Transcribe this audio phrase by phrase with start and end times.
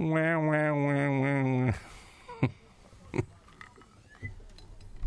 [0.00, 1.19] Wow, wow, wow,